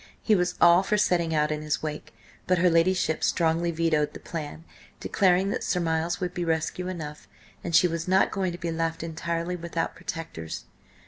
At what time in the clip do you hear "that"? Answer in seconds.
5.51-5.63